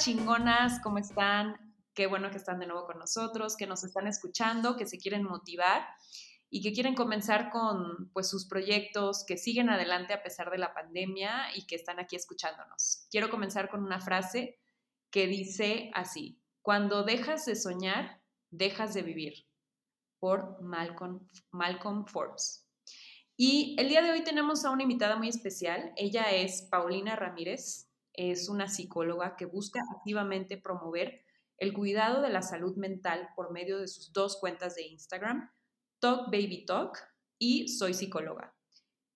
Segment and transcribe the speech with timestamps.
[0.00, 1.74] chingonas, ¿cómo están?
[1.92, 5.24] Qué bueno que están de nuevo con nosotros, que nos están escuchando, que se quieren
[5.24, 5.86] motivar
[6.48, 10.72] y que quieren comenzar con pues sus proyectos, que siguen adelante a pesar de la
[10.72, 13.06] pandemia y que están aquí escuchándonos.
[13.10, 14.58] Quiero comenzar con una frase
[15.10, 19.46] que dice así: Cuando dejas de soñar, dejas de vivir.
[20.18, 22.66] Por Malcolm, Malcolm Forbes.
[23.36, 25.92] Y el día de hoy tenemos a una invitada muy especial.
[25.96, 31.24] Ella es Paulina Ramírez es una psicóloga que busca activamente promover
[31.58, 35.50] el cuidado de la salud mental por medio de sus dos cuentas de Instagram,
[36.00, 36.98] Talk Baby Talk
[37.38, 38.54] y Soy Psicóloga,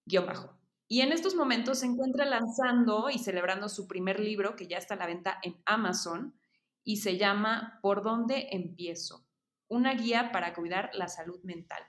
[0.05, 0.59] guion bajo.
[0.87, 4.95] Y en estos momentos se encuentra lanzando y celebrando su primer libro que ya está
[4.95, 6.39] a la venta en Amazon
[6.84, 9.27] y se llama ¿Por dónde empiezo?
[9.69, 11.83] Una guía para cuidar la salud mental.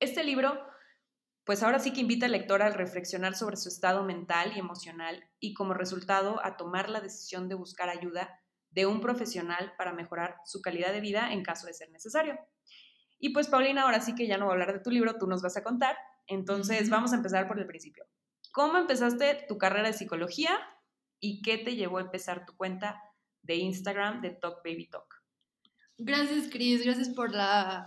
[0.00, 0.58] Este libro
[1.46, 5.22] pues ahora sí que invita al lector a reflexionar sobre su estado mental y emocional
[5.38, 10.38] y como resultado a tomar la decisión de buscar ayuda de un profesional para mejorar
[10.44, 12.36] su calidad de vida en caso de ser necesario.
[13.20, 15.28] Y pues Paulina, ahora sí que ya no voy a hablar de tu libro, tú
[15.28, 15.96] nos vas a contar.
[16.26, 18.04] Entonces vamos a empezar por el principio.
[18.50, 20.58] ¿Cómo empezaste tu carrera de psicología
[21.20, 23.00] y qué te llevó a empezar tu cuenta
[23.42, 25.22] de Instagram de Talk Baby Talk?
[25.96, 26.84] Gracias, Cris.
[26.84, 27.86] Gracias por la,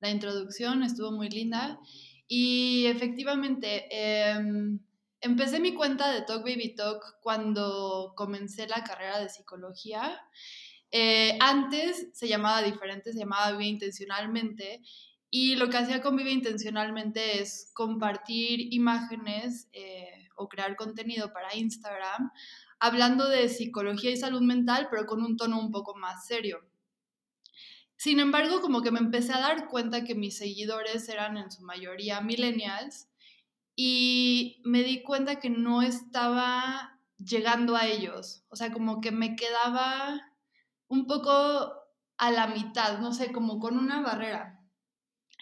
[0.00, 0.82] la introducción.
[0.82, 1.80] Estuvo muy linda.
[2.28, 4.78] Y efectivamente, em,
[5.20, 10.20] empecé mi cuenta de Talk Baby Talk cuando comencé la carrera de psicología.
[10.90, 14.82] Eh, antes se llamaba diferente, se llamaba Vive Intencionalmente.
[15.30, 21.54] Y lo que hacía con Vive Intencionalmente es compartir imágenes eh, o crear contenido para
[21.56, 22.30] Instagram
[22.80, 26.60] hablando de psicología y salud mental, pero con un tono un poco más serio.
[27.98, 31.62] Sin embargo, como que me empecé a dar cuenta que mis seguidores eran en su
[31.62, 33.08] mayoría millennials
[33.74, 38.44] y me di cuenta que no estaba llegando a ellos.
[38.50, 40.20] O sea, como que me quedaba
[40.86, 41.74] un poco
[42.18, 44.64] a la mitad, no sé, como con una barrera.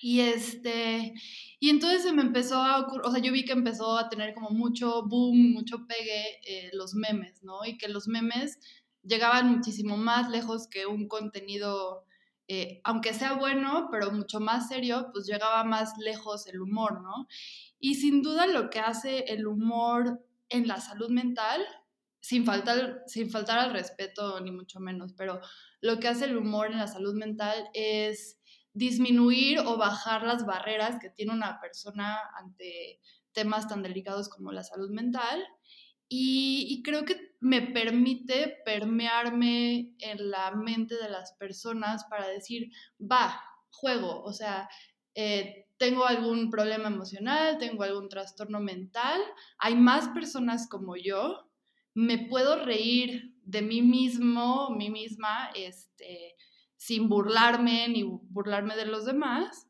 [0.01, 1.13] Y este,
[1.61, 4.33] y entonces se me empezó a ocurrir, o sea, yo vi que empezó a tener
[4.35, 7.67] como mucho boom, mucho pegue eh, los memes, ¿no?
[7.67, 8.59] Y que los memes
[9.03, 12.07] llegaban muchísimo más lejos que un contenido
[12.49, 17.27] eh, aunque sea bueno, pero mucho más serio, pues llegaba más lejos el humor, ¿no?
[17.81, 21.65] Y sin duda lo que hace el humor en la salud mental,
[22.21, 25.41] sin faltar, sin faltar al respeto ni mucho menos, pero
[25.81, 28.41] lo que hace el humor en la salud mental es
[28.73, 33.01] disminuir o bajar las barreras que tiene una persona ante
[33.33, 35.43] temas tan delicados como la salud mental
[36.09, 43.41] y, creo que me permite permearme en la mente de las personas para decir, va,
[43.71, 44.69] juego, o sea,
[45.15, 49.21] eh, tengo algún problema emocional, tengo algún trastorno mental,
[49.59, 51.51] hay más personas como yo,
[51.95, 56.37] me puedo reír de mí mismo, mí misma, este,
[56.77, 59.67] sin burlarme ni burlarme de los demás,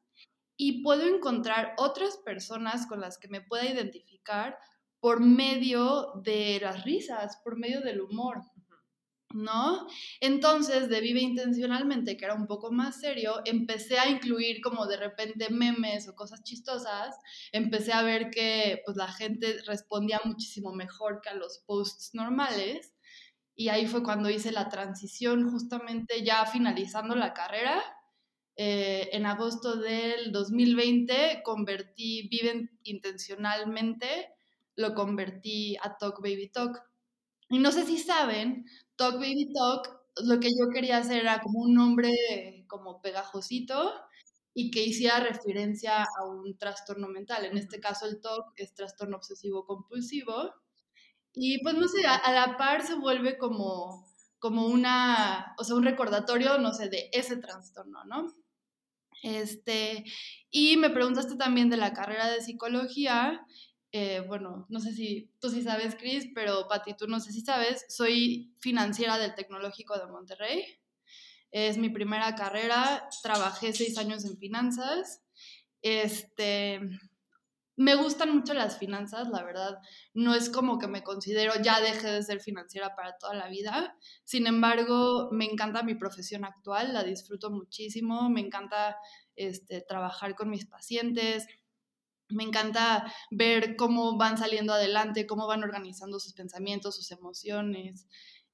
[0.57, 4.59] y puedo encontrar otras personas con las que me pueda identificar
[5.01, 8.43] por medio de las risas, por medio del humor.
[9.35, 9.87] ¿no?
[10.21, 14.97] Entonces, de Vive Intencionalmente, que era un poco más serio, empecé a incluir como de
[14.97, 17.15] repente memes o cosas chistosas,
[17.53, 22.95] empecé a ver que pues la gente respondía muchísimo mejor que a los posts normales,
[23.55, 27.83] y ahí fue cuando hice la transición, justamente ya finalizando la carrera.
[28.59, 34.36] Eh, en agosto del 2020 convertí Vive Intencionalmente
[34.77, 36.83] lo convertí a Talk Baby Talk.
[37.49, 38.67] Y no sé si saben,
[38.97, 43.93] Talk Baby Talk, lo que yo quería hacer era como un nombre como pegajosito
[44.55, 47.45] y que hiciera referencia a un trastorno mental.
[47.45, 50.55] En este caso el TOC es trastorno obsesivo compulsivo.
[51.35, 54.07] Y pues no sé, a, la par se vuelve como,
[54.39, 58.33] como una, o sea, un recordatorio, no sé, de ese trastorno, ¿no?
[59.23, 60.05] Este,
[60.51, 63.47] y me preguntaste también de la carrera de psicología
[63.99, 67.41] eh, bueno, no sé si tú sí sabes, Cris, pero Pati, tú no sé si
[67.41, 70.67] sabes, soy financiera del Tecnológico de Monterrey.
[71.51, 75.23] Es mi primera carrera, trabajé seis años en finanzas.
[75.81, 76.79] Este,
[77.77, 79.79] me gustan mucho las finanzas, la verdad.
[80.13, 83.97] No es como que me considero ya deje de ser financiera para toda la vida.
[84.25, 88.29] Sin embargo, me encanta mi profesión actual, la disfruto muchísimo.
[88.29, 88.99] Me encanta
[89.37, 91.47] este, trabajar con mis pacientes,
[92.29, 98.07] me encanta ver cómo van saliendo adelante, cómo van organizando sus pensamientos, sus emociones.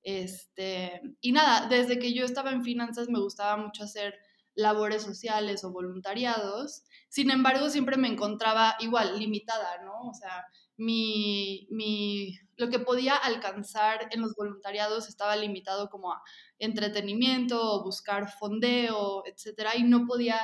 [0.03, 4.15] Este, y nada, desde que yo estaba en finanzas me gustaba mucho hacer
[4.55, 6.85] labores sociales o voluntariados.
[7.09, 10.09] Sin embargo, siempre me encontraba igual, limitada, ¿no?
[10.09, 10.45] O sea,
[10.77, 16.23] mi, mi, lo que podía alcanzar en los voluntariados estaba limitado como a
[16.59, 20.39] entretenimiento o buscar fondeo, etcétera, y no podía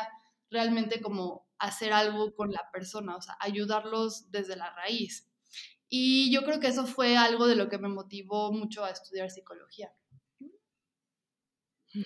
[0.51, 5.29] realmente como hacer algo con la persona, o sea, ayudarlos desde la raíz.
[5.89, 9.31] Y yo creo que eso fue algo de lo que me motivó mucho a estudiar
[9.31, 9.93] psicología.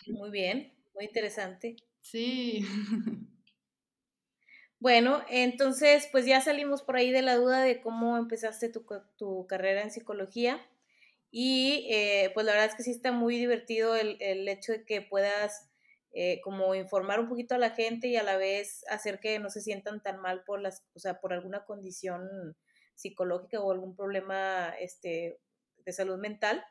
[0.07, 1.77] Muy bien, muy interesante.
[2.01, 2.65] Sí.
[4.81, 8.85] Bueno, entonces pues ya salimos por ahí de la duda de cómo empezaste tu,
[9.17, 10.61] tu carrera en psicología
[11.31, 14.85] y eh, pues la verdad es que sí está muy divertido el, el hecho de
[14.85, 15.72] que puedas
[16.13, 19.49] eh, como informar un poquito a la gente y a la vez hacer que no
[19.49, 22.29] se sientan tan mal por las, o sea, por alguna condición
[22.95, 25.39] psicológica o algún problema este,
[25.85, 26.63] de salud mental.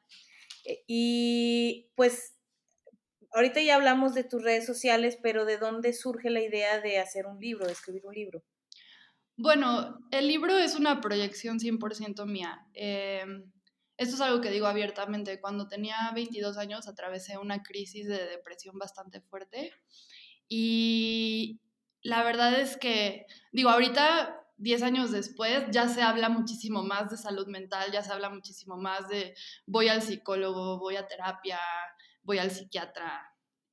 [0.66, 2.38] Eh, y pues
[3.32, 7.26] ahorita ya hablamos de tus redes sociales, pero ¿de dónde surge la idea de hacer
[7.26, 8.44] un libro, de escribir un libro?
[9.38, 12.68] Bueno, el libro es una proyección 100% mía.
[12.74, 13.52] Em,
[14.02, 15.40] esto es algo que digo abiertamente.
[15.40, 19.72] Cuando tenía 22 años atravesé una crisis de depresión bastante fuerte
[20.48, 21.62] y
[22.02, 27.18] la verdad es que, digo, ahorita 10 años después ya se habla muchísimo más de
[27.18, 29.36] salud mental, ya se habla muchísimo más de
[29.68, 31.60] voy al psicólogo, voy a terapia,
[32.24, 33.22] voy al psiquiatra.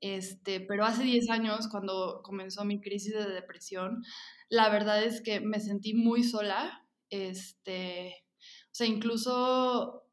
[0.00, 4.04] Este, pero hace 10 años, cuando comenzó mi crisis de depresión,
[4.50, 6.86] la verdad es que me sentí muy sola.
[7.08, 8.26] Este,
[8.66, 10.07] o sea, incluso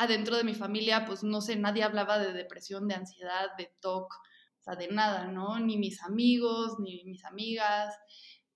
[0.00, 4.12] adentro de mi familia, pues no sé, nadie hablaba de depresión, de ansiedad, de TOC,
[4.12, 5.60] o sea, de nada, ¿no?
[5.60, 7.94] Ni mis amigos, ni mis amigas.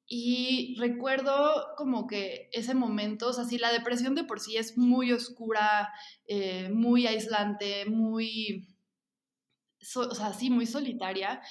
[0.07, 4.77] Y recuerdo como que ese momento, o sea, si la depresión de por sí es
[4.77, 5.93] muy oscura,
[6.27, 8.69] eh, muy aislante, muy
[9.97, 11.43] o sea, sí, muy solitaria.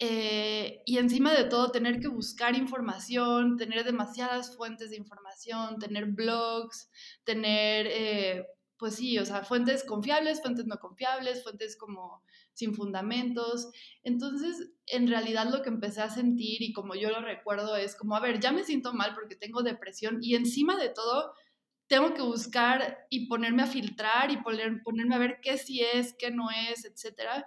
[0.00, 6.06] Eh, y encima de todo, tener que buscar información, tener demasiadas fuentes de información, tener
[6.06, 6.88] blogs,
[7.24, 8.46] tener, eh,
[8.78, 12.22] pues sí, o sea, fuentes confiables, fuentes no confiables, fuentes como
[12.54, 13.70] sin fundamentos.
[14.02, 18.16] Entonces, en realidad lo que empecé a sentir y como yo lo recuerdo es como,
[18.16, 21.32] a ver, ya me siento mal porque tengo depresión y encima de todo,
[21.88, 26.14] tengo que buscar y ponerme a filtrar y poner, ponerme a ver qué sí es,
[26.18, 27.44] qué no es, etc.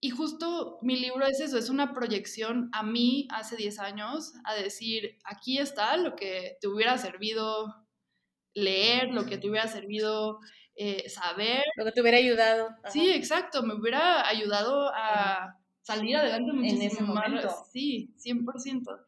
[0.00, 4.54] Y justo mi libro es eso, es una proyección a mí hace 10 años, a
[4.54, 7.87] decir, aquí está lo que te hubiera servido
[8.58, 10.40] leer, lo que te hubiera servido
[10.76, 11.62] eh, saber.
[11.76, 12.68] Lo que te hubiera ayudado.
[12.90, 17.48] Sí, exacto, me hubiera ayudado a salir adelante muchísimo en ese momento.
[17.72, 19.04] Sí, 100%.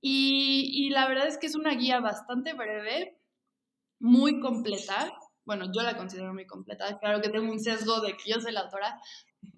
[0.00, 3.18] Y, y la verdad es que es una guía bastante breve,
[4.00, 5.12] muy completa.
[5.44, 6.98] Bueno, yo la considero muy completa.
[6.98, 9.00] Claro que tengo un sesgo de que yo soy la autora.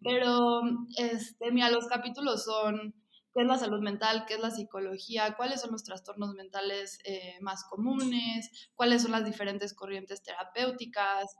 [0.02, 0.62] Pero,
[0.96, 2.94] este, mira, los capítulos son
[3.40, 7.38] qué es la salud mental, qué es la psicología, cuáles son los trastornos mentales eh,
[7.40, 11.34] más comunes, cuáles son las diferentes corrientes terapéuticas,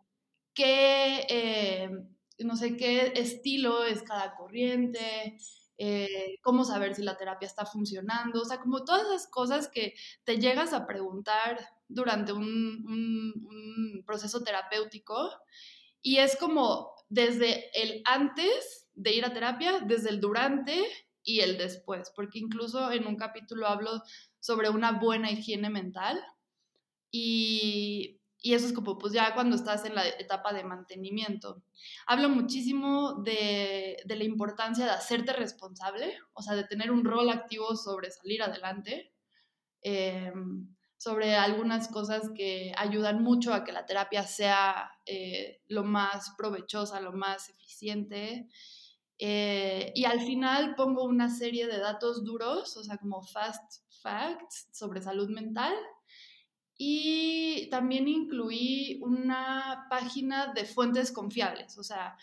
[0.54, 1.90] qué, eh,
[2.38, 5.36] no sé, qué estilo es cada corriente,
[5.76, 9.92] eh, cómo saber si la terapia está funcionando, o sea, como todas esas cosas que
[10.24, 15.30] te llegas a preguntar durante un, proceso terapéutico
[16.00, 20.82] y es como desde el antes de ir a terapia, desde el durante
[21.22, 24.02] y el después, porque incluso en un capítulo hablo
[24.38, 26.20] sobre una buena higiene mental
[27.10, 31.62] y y eso es como, pues ya cuando estás en la etapa de mantenimiento.
[32.06, 37.28] Hablo muchísimo de, de, la importancia de hacerte responsable, o sea, de tener un rol
[37.28, 39.12] activo sobre salir adelante,
[39.82, 46.34] em, sobre algunas cosas que ayudan mucho a que la terapia sea eh, lo más
[46.36, 48.48] provechosa, lo más eficiente.
[49.22, 54.68] Eh, y al final pongo una serie de datos duros, o sea, como fast facts
[54.72, 55.74] sobre salud mental
[56.78, 62.16] y también incluí una página de fuentes confiables, o sea,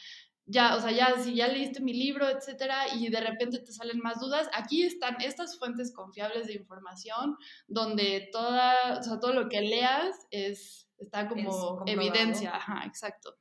[0.45, 3.99] ya, o sea, ya si ya leíste mi libro, etcétera, y de repente te salen
[3.99, 7.37] más dudas, aquí están estas fuentes confiables de información
[7.67, 13.37] donde toda, o sea, todo lo que leas es, está como evidencia, ajá, exacto.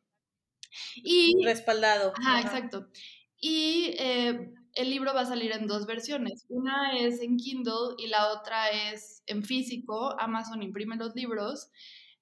[0.97, 2.13] Y respaldado.
[2.19, 2.89] Ajá, exacto.
[3.49, 6.47] Y eh, el libro va a salir en dos versiones.
[6.49, 10.21] Una es en Kindle y la otra es en físico.
[10.21, 11.71] Amazon imprime los libros.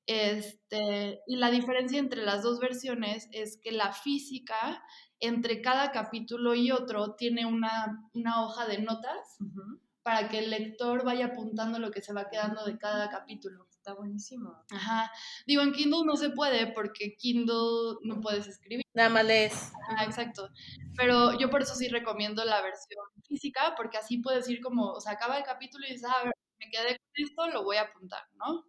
[0.07, 4.85] Este, y la diferencia entre las dos versiones es que la física,
[5.19, 8.07] entre cada capítulo y otro, tiene una,
[8.43, 9.39] hoja de notas
[10.03, 13.67] para que el lector vaya apuntando lo que se va quedando de cada capítulo.
[13.85, 14.65] Está buenísimo.
[14.71, 15.13] Ajá.
[15.47, 18.83] Digo, en Kindle no se puede porque Kindle no puedes escribir.
[18.95, 19.73] Nada más lees.
[19.91, 20.49] Ah, exacto.
[20.97, 25.01] Pero yo por eso sí recomiendo la versión física porque así puedes ir como, o
[25.03, 27.77] sea, acaba el capítulo y dices, ah, a ver, me quedé con esto, lo voy
[27.77, 28.65] a apuntar, ¿no?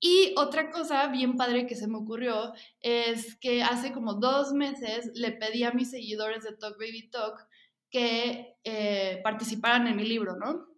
[0.00, 5.12] Y otra cosa bien padre que se me ocurrió es que hace como dos meses
[5.14, 7.48] le pedí a mis seguidores de Talk Baby Talk
[7.90, 10.75] que eh, participaran en mi libro, ¿no?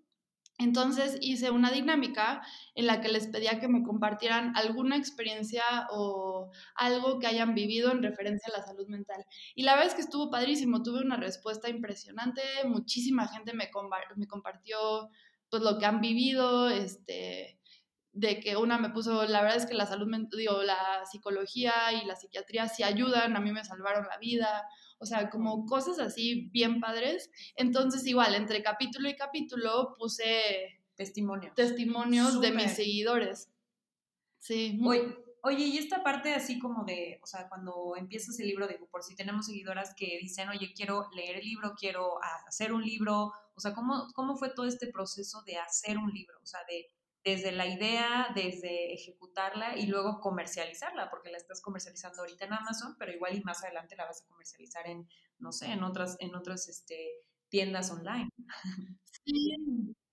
[0.58, 2.42] Entonces hice una dinámica
[2.74, 7.92] en la que les pedía que me compartieran alguna experiencia o algo que hayan vivido
[7.92, 9.24] en referencia a la salud mental.
[9.54, 13.70] Y la verdad es que estuvo padrísimo, tuve una respuesta impresionante, muchísima gente me,
[14.16, 15.10] me compartió
[15.48, 17.57] pues lo que han vivido, este,
[18.18, 22.04] de que una me puso, la verdad es que la salud digo, la psicología y
[22.04, 24.64] la psiquiatría sí ayudan, a mí me salvaron la vida,
[24.98, 27.30] o sea, como cosas así bien padres.
[27.54, 31.52] Entonces, igual, entre capítulo y capítulo puse Testimonio.
[31.54, 33.52] testimonios de mis seguidores.
[34.40, 34.80] Sí.
[34.84, 38.88] Oye, oye, y esta parte así como de, o sea, cuando empiezas el libro, digo,
[38.88, 43.32] por si tenemos seguidoras que dicen, oye, quiero leer el libro, quiero hacer un libro,
[43.54, 46.36] o sea, ¿cómo, cómo fue todo este proceso de hacer un libro?
[46.42, 46.90] O sea, de
[47.24, 52.96] desde la idea, desde ejecutarla y luego comercializarla, porque la estás comercializando ahorita en Amazon,
[52.98, 55.08] pero igual y más adelante la vas a comercializar en,
[55.38, 58.30] no sé, en otras, en otras este, tiendas online.
[59.24, 59.56] Sí.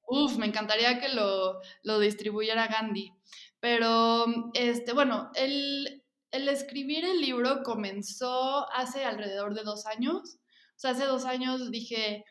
[0.08, 3.12] Uf, me encantaría que lo, lo distribuyera Gandhi.
[3.60, 10.38] Pero, este, bueno, el, el escribir el libro comenzó hace alrededor de dos años.
[10.76, 12.24] O sea, hace dos años dije,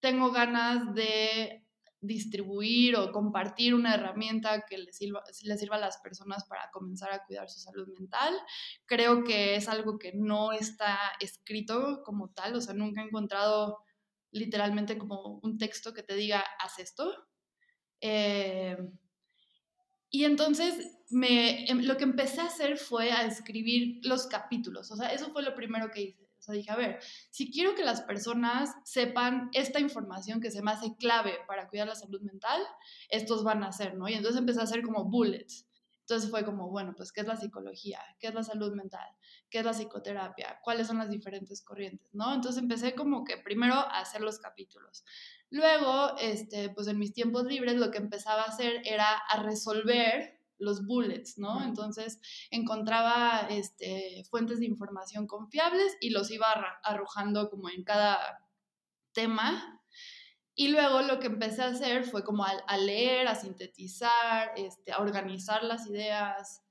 [0.00, 1.63] tengo ganas de
[2.06, 7.24] distribuir o compartir una herramienta que les sirva, sirva a las personas para comenzar a
[7.24, 8.34] cuidar su salud mental.
[8.86, 13.78] Creo que es algo que no está escrito como tal, o sea, nunca he encontrado
[14.30, 17.12] literalmente como un texto que te diga, haz esto.
[18.00, 18.76] Eh,
[20.10, 24.96] y entonces me, em, lo que empecé a hacer fue a escribir los capítulos, o
[24.96, 26.98] sea, eso fue lo primero que hice o sea, dije, a ver,
[27.30, 31.88] si quiero que las personas sepan esta información que se me hace clave para cuidar
[31.88, 32.60] la salud mental,
[33.08, 34.10] estos van a ser, ¿no?
[34.10, 35.66] Y entonces empecé a hacer como bullets.
[36.00, 37.98] Entonces fue como, bueno, pues, ¿qué es la psicología?
[38.18, 39.08] ¿Qué es la salud mental?
[39.48, 40.58] ¿Qué es la psicoterapia?
[40.62, 42.10] ¿Cuáles son las diferentes corrientes?
[42.12, 42.34] ¿No?
[42.34, 45.02] Entonces empecé como que primero a hacer los capítulos.
[45.48, 50.33] Luego, este, pues en mis tiempos libres lo que empezaba a hacer era a resolver
[50.58, 51.62] los bullets, ¿no?
[51.62, 52.20] Entonces
[52.50, 56.46] encontraba este, fuentes de información confiables y los iba
[56.82, 58.18] arrojando como en cada
[59.12, 59.80] tema.
[60.54, 65.00] Y luego lo que empecé a hacer fue como a, leer, a sintetizar, este, a
[65.00, 66.63] organizar las ideas.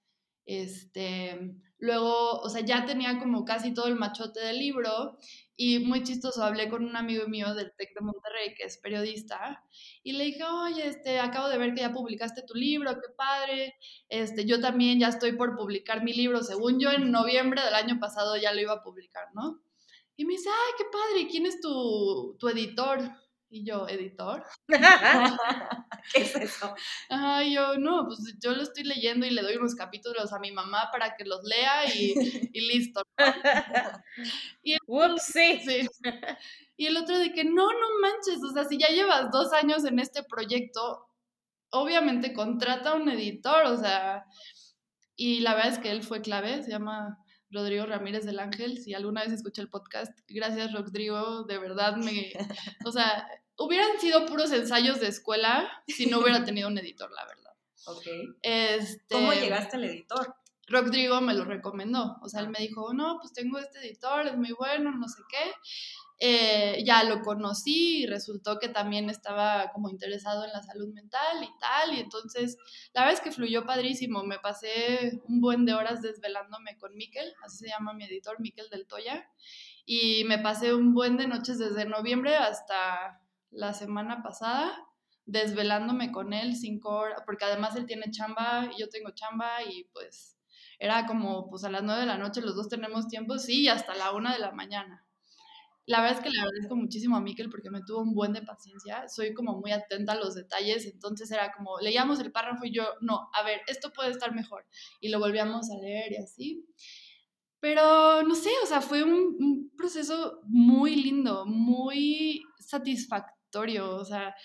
[0.46, 5.18] Este, luego, o sea, ya tenía como casi todo el machote del libro
[5.56, 9.64] y muy chistoso, hablé con un amigo mío del TEC de Monterrey, que es periodista,
[10.02, 13.76] y le dije, oye, este, acabo de ver que ya publicaste tu libro, qué padre.
[14.10, 18.00] Este, yo también ya estoy por publicar mi libro, según yo en noviembre del año
[18.00, 19.62] pasado ya lo iba a publicar, ¿no?
[20.16, 23.00] Y me dice, ay, qué padre, ¿quién es tu, tu editor?
[23.54, 24.44] Y yo, ¿editor?
[24.68, 26.74] ¿Qué es eso?
[27.08, 30.52] Ay, yo, no, pues yo lo estoy leyendo y le doy unos capítulos a mi
[30.52, 32.16] mamá para que los lea y,
[32.52, 33.04] y listo.
[34.64, 35.88] y el, sí.
[36.78, 39.86] Y el otro de que, no, no manches, o sea, si ya llevas dos años
[39.86, 41.06] en este proyecto,
[41.70, 44.26] obviamente contrata un editor, o sea,
[45.16, 47.20] y la verdad es que él fue clave, se llama
[47.52, 52.34] Rodrigo Ramírez del Ángel, si alguna vez escuché el podcast, gracias Rodrigo, de verdad me,
[52.84, 57.26] o sea, hubieran sido puros ensayos de escuela si no hubiera tenido un editor, la
[57.26, 57.54] verdad.
[57.86, 58.08] Ok.
[58.42, 60.36] Este, ¿Cómo llegaste al editor?
[60.68, 64.38] Rodrigo me lo recomendó, o sea, él me dijo, no, pues tengo este editor, es
[64.38, 65.52] muy bueno, no sé qué.
[66.20, 71.44] Eh, ya lo conocí y resultó que también estaba como interesado en la salud mental
[71.44, 72.58] y tal, y entonces
[72.94, 77.34] la verdad es que fluyó padrísimo, me pasé un buen de horas desvelándome con Miquel,
[77.44, 79.30] así se llama mi editor, Miquel del Toya,
[79.86, 83.20] y me pasé un buen de noches desde noviembre hasta
[83.54, 84.74] la semana pasada
[85.26, 89.86] desvelándome con él cinco horas, porque además él tiene chamba y yo tengo chamba y
[89.94, 90.38] pues
[90.80, 93.96] era como pues a las nueve de la noche los dos tenemos tiempo, sí, hasta
[93.96, 95.06] la una de la mañana.
[95.86, 98.42] La verdad es que le agradezco muchísimo a Miquel porque me tuvo un buen de
[98.42, 99.10] paciencia.
[99.10, 102.86] Soy como muy atenta a los detalles, entonces era como, leíamos el párrafo y yo,
[103.02, 104.66] no, a ver, esto puede estar mejor.
[105.02, 106.66] Y lo volvíamos a leer y así.
[107.60, 114.36] Pero no sé, o sea, fue un, un proceso muy lindo, muy satisfactorio o sea,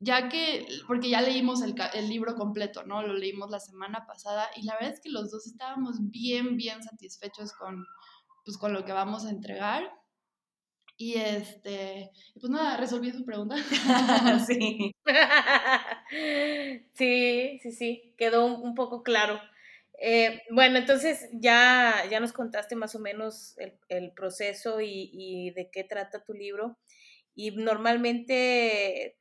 [0.00, 3.02] ya que, porque ya leímos el, el, libro completo, ¿no?
[3.02, 6.82] Lo leímos la semana pasada y la verdad es que los dos estábamos bien, bien
[6.82, 7.86] satisfechos con,
[8.44, 9.92] pues, con lo que vamos a entregar.
[10.96, 13.56] Y este, pues nada, resolví su pregunta.
[14.46, 14.92] sí.
[16.94, 19.40] sí, sí, sí, quedó un, poco claro.
[20.00, 25.50] Eh, bueno, entonces ya, ya nos contaste más o menos el, el proceso y, y,
[25.52, 26.76] de qué trata tu libro
[27.34, 29.18] y normalmente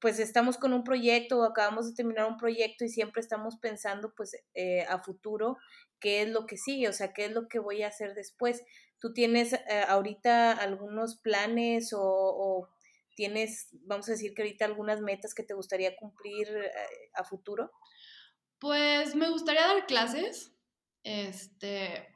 [0.00, 4.12] pues estamos con un proyecto o acabamos de terminar un proyecto y siempre estamos pensando
[4.14, 5.56] pues eh, a futuro
[6.00, 8.62] qué es lo que sigue, o sea, qué es lo que voy a hacer después.
[9.00, 12.68] ¿Tú tienes eh, ahorita algunos planes o,
[13.14, 16.48] tienes, vamos a decir que ahorita algunas metas que te gustaría cumplir
[17.14, 17.72] a futuro?
[18.58, 20.52] Pues me gustaría dar clases,
[21.02, 22.08] este,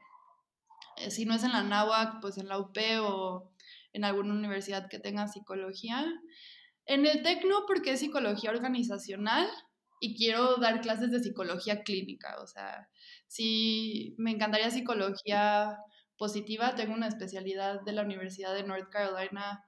[1.09, 3.50] si no es en la NAWAC, pues en la UP o
[3.92, 6.06] en alguna universidad que tenga psicología.
[6.87, 9.49] En el TEC no, porque es psicología organizacional
[10.00, 12.40] y quiero dar clases de psicología clínica.
[12.40, 12.88] O sea,
[13.26, 15.76] sí, me encantaría psicología
[16.16, 16.75] positiva.
[16.75, 19.64] Tengo una especialidad de la Universidad de North Carolina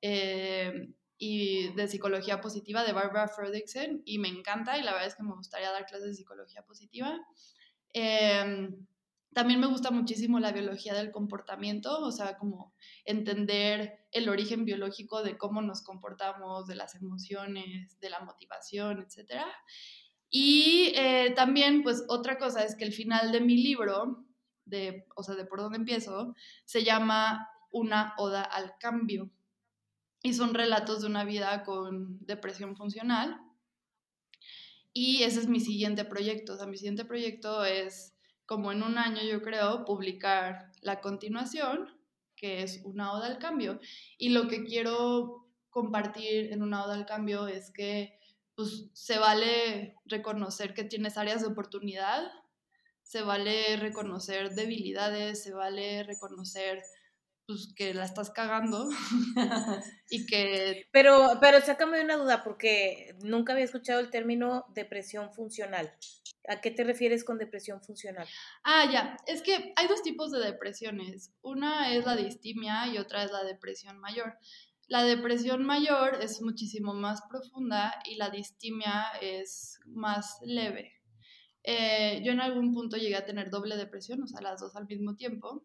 [0.00, 0.72] eh,
[1.18, 5.22] y de psicología positiva de Barbara Fredrickson y me encanta y la verdad es que
[5.22, 7.18] me gustaría dar clases de psicología positiva.
[7.92, 8.86] Em,
[9.34, 12.72] también me gusta muchísimo la biología del comportamiento, o sea, como
[13.04, 19.42] entender el origen biológico de cómo nos comportamos, de las emociones, de la motivación, etc.
[20.30, 24.24] Y eh, también, pues, otra cosa es que el final de mi libro,
[24.64, 29.30] de, o sea, de por dónde empiezo, se llama Una oda al cambio.
[30.22, 33.40] Y son relatos de una vida con depresión funcional.
[34.92, 36.54] Y ese es mi siguiente proyecto.
[36.54, 38.13] O sea, mi siguiente proyecto es
[38.46, 41.90] como en un año, yo creo, publicar la continuación,
[42.36, 43.80] que es una oda al cambio.
[44.18, 48.18] Y lo que quiero compartir en una oda al cambio es que
[48.54, 52.30] pues, se vale reconocer que tienes áreas de oportunidad,
[53.02, 56.82] se vale reconocer debilidades, se vale reconocer
[57.46, 58.88] pues que la estás cagando
[60.10, 60.86] y que...
[60.92, 65.92] Pero, pero sácame una duda porque nunca había escuchado el término depresión funcional.
[66.48, 68.26] ¿A qué te refieres con depresión funcional?
[68.64, 69.16] Ah, ya.
[69.26, 71.32] Es que hay dos tipos de depresiones.
[71.42, 74.38] Una es la distimia y otra es la depresión mayor.
[74.88, 80.92] La depresión mayor es muchísimo más profunda y la distimia es más leve.
[81.62, 84.86] Eh, yo en algún punto llegué a tener doble depresión, o sea, las dos al
[84.86, 85.64] mismo tiempo.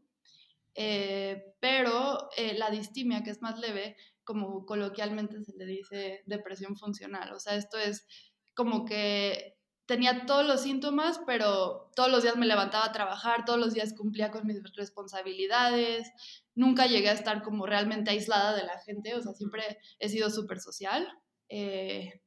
[0.81, 6.77] Eh, pero eh, la distimia, que es más leve, como coloquialmente se le dice depresión
[6.77, 7.33] funcional.
[7.33, 8.07] O sea, esto es
[8.55, 13.59] como que tenía todos los síntomas, pero todos los días me levantaba a trabajar, todos
[13.59, 16.09] los días cumplía con mis responsabilidades,
[16.55, 20.29] nunca llegué a estar como realmente aislada de la gente, o sea, siempre he sido
[20.29, 21.09] súper social.
[21.49, 22.21] Eh,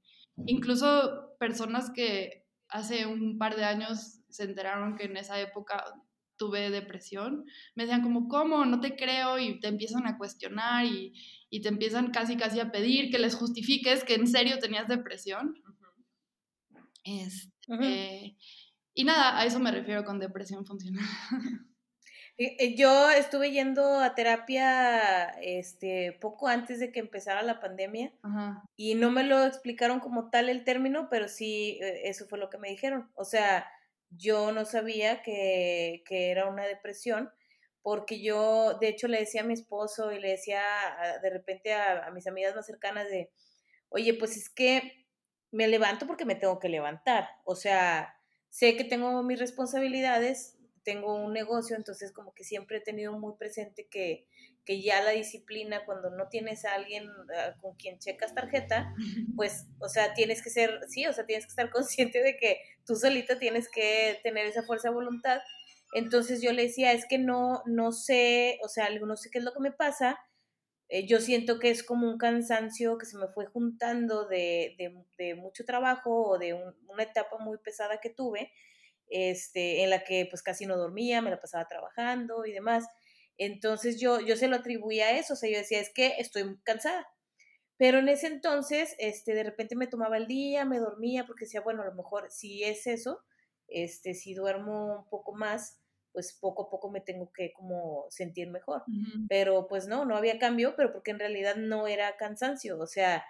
[0.45, 5.85] incluso personas que hace un par de años se enteraron que en esa época
[6.43, 7.45] tuve depresión,
[7.77, 8.65] me decían como, ¿cómo?
[8.65, 11.13] No te creo y te empiezan a cuestionar y,
[11.51, 15.55] y te empiezan casi casi a pedir que les justifiques que en serio tenías depresión.
[17.05, 18.37] Este,
[18.93, 21.05] y nada, a eso me refiero con depresión funcional.
[22.39, 28.11] Eh, yo estuve yendo a terapia este, poco antes de que empezara la pandemia
[28.75, 32.49] y no me lo explicaron como tal el término, pero sí, eh, eso fue lo
[32.49, 33.11] que me dijeron.
[33.15, 33.67] O sea,
[34.17, 37.31] yo no sabía que, que era una depresión
[37.83, 40.63] porque yo, de hecho, le decía a mi esposo y le decía
[41.21, 43.31] de repente a, a mis amigas más cercanas de,
[43.89, 45.07] oye, pues es que
[45.51, 47.29] me levanto porque me tengo que levantar.
[47.45, 48.17] O sea,
[48.49, 53.35] sé que tengo mis responsabilidades, tengo un negocio, entonces como que siempre he tenido muy
[53.37, 54.29] presente que,
[54.65, 58.95] que ya la disciplina, cuando no tienes a alguien ah, con quien checas tarjeta,
[59.37, 62.59] pues, o sea, tienes que ser, sí, o sea, tienes que estar consciente de que
[62.87, 65.41] tú solita tienes que tener esa fuerza de voluntad.
[65.95, 69.45] Entonces yo le decía, es que no, no sé, o sea, no sé qué es
[69.45, 70.19] lo que me pasa,
[70.95, 74.77] eh, yo siento que es como un cansancio que se me fue juntando de,
[75.17, 78.53] de, mucho trabajo o de una etapa muy pesada que tuve,
[79.09, 82.85] este, en la que pues casi no dormía, me la pasaba trabajando y demás.
[83.45, 86.59] Entonces yo, yo se lo atribuía a eso, o sea, yo decía, es que estoy
[86.65, 87.07] cansada.
[87.77, 91.61] Pero en ese entonces, este, de repente me tomaba el día, me dormía, porque decía,
[91.63, 93.25] bueno, a lo mejor si es eso,
[93.69, 95.81] este, si duermo un poco más,
[96.13, 98.85] pues poco a poco me tengo que como sentir mejor.
[99.29, 103.25] Pero pues no, no había cambio, pero porque en realidad no era cansancio, o sea,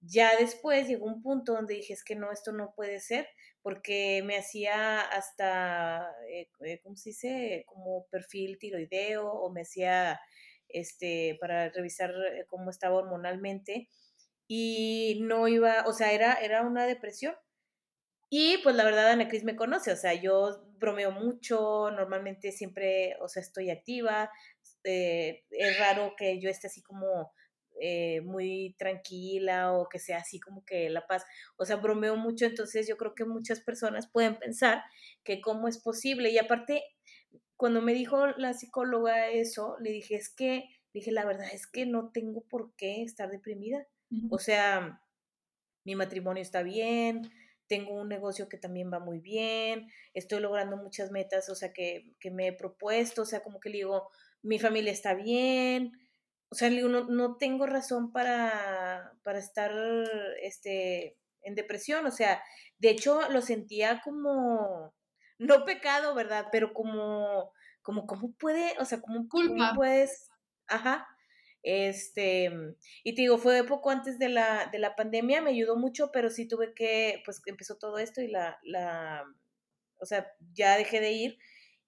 [0.00, 3.28] ya después llegó un punto donde dije, es que no, esto no puede ser,
[3.62, 7.64] porque me hacía hasta, eh, eh, ¿cómo se dice?
[7.66, 10.20] Como perfil tiroideo o me hacía,
[10.68, 13.88] este, para revisar eh, cómo estaba hormonalmente
[14.48, 17.34] y no iba, o sea, era, era una depresión.
[18.30, 23.16] Y pues la verdad Ana Cris me conoce, o sea, yo bromeo mucho, normalmente siempre,
[23.20, 24.30] o sea, estoy activa,
[24.84, 27.32] es raro que yo esté así como
[27.80, 31.24] eh, muy tranquila o que sea así como que la paz,
[31.56, 34.82] o sea, bromeo mucho, entonces yo creo que muchas personas pueden pensar
[35.24, 36.30] que cómo es posible.
[36.30, 36.82] Y aparte,
[37.56, 41.86] cuando me dijo la psicóloga eso, le dije, es que, dije, la verdad es que
[41.86, 43.86] no tengo por qué estar deprimida.
[44.30, 45.00] O sea,
[45.84, 47.30] mi matrimonio está bien,
[47.66, 52.12] tengo un negocio que también va muy bien, estoy logrando muchas metas, o sea, que,
[52.20, 54.10] que me he propuesto, o sea, como que le digo,
[54.42, 55.92] mi familia está bien,
[56.52, 59.72] o sea, no, no tengo razón para, para estar
[60.42, 62.42] este, en depresión, o sea,
[62.78, 64.94] de hecho lo sentía como,
[65.38, 66.48] no pecado, ¿verdad?
[66.52, 70.28] Pero como, como, ¿cómo puede, o sea, cómo, ¿cómo puedes,
[70.66, 71.08] ajá,
[71.62, 72.50] este,
[73.02, 76.28] y te digo, fue poco antes de la, de la pandemia, me ayudó mucho, pero
[76.28, 79.24] sí tuve que, pues empezó todo esto y la, la,
[79.98, 81.38] o sea, ya dejé de ir.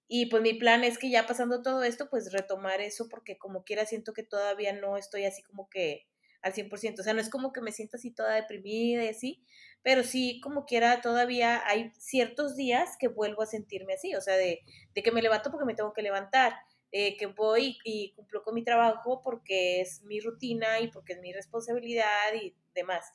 [0.07, 3.63] Y pues mi plan es que ya pasando todo esto, pues retomar eso, porque como
[3.63, 6.07] quiera siento que todavía no estoy así como que
[6.41, 6.99] al 100%.
[7.01, 9.43] O sea, no es como que me siento así toda deprimida y así,
[9.81, 14.35] pero sí como quiera todavía hay ciertos días que vuelvo a sentirme así, o sea,
[14.37, 14.61] de,
[14.93, 16.53] de que me levanto porque me tengo que levantar,
[16.91, 21.19] eh, que voy y cumplo con mi trabajo porque es mi rutina y porque es
[21.19, 23.11] mi responsabilidad y demás.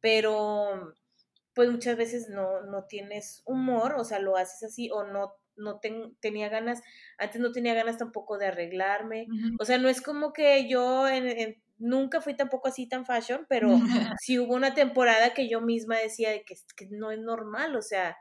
[0.00, 0.92] Pero
[1.54, 5.80] pues muchas veces no, no tienes humor, o sea, lo haces así o no, no
[6.20, 6.82] tenía ganas,
[7.18, 9.26] antes no tenía ganas tampoco de arreglarme,
[9.58, 11.06] o sea, no es como que yo
[11.78, 13.68] nunca fui tampoco así tan fashion, pero
[14.20, 17.82] sí hubo una temporada que yo misma decía de que, que no es normal, o
[17.82, 18.16] sea,